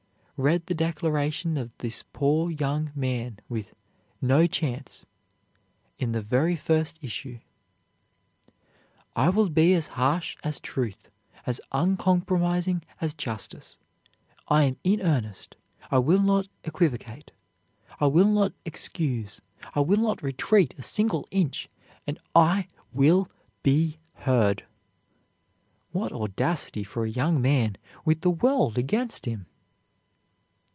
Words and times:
Read 0.43 0.65
the 0.65 0.73
declaration 0.73 1.55
of 1.55 1.69
this 1.77 2.03
poor 2.13 2.49
young 2.49 2.91
man 2.95 3.37
with 3.47 3.75
"no 4.23 4.47
chance," 4.47 5.05
in 5.99 6.13
the 6.13 6.21
very 6.23 6.55
first 6.55 6.97
issue: 7.03 7.37
"I 9.15 9.29
will 9.29 9.49
be 9.49 9.75
as 9.75 9.85
harsh 9.85 10.37
as 10.43 10.59
truth, 10.59 11.09
as 11.45 11.61
uncompromising 11.71 12.81
as 12.99 13.13
justice. 13.13 13.77
I 14.47 14.63
am 14.63 14.77
in 14.83 14.99
earnest. 15.01 15.57
I 15.91 15.99
will 15.99 16.23
not 16.23 16.47
equivocate, 16.63 17.29
I 17.99 18.07
will 18.07 18.27
not 18.29 18.51
excuse; 18.65 19.41
I 19.75 19.81
will 19.81 19.97
not 19.99 20.23
retreat 20.23 20.73
a 20.75 20.81
single 20.81 21.27
inch, 21.29 21.69
and 22.07 22.17
I 22.33 22.67
will 22.91 23.29
be 23.61 23.99
heard." 24.15 24.65
What 25.91 26.11
audacity 26.11 26.83
for 26.83 27.05
a 27.05 27.11
young 27.11 27.39
man, 27.43 27.77
with 28.03 28.21
the 28.21 28.31
world 28.31 28.79
against 28.79 29.27
him! 29.27 29.45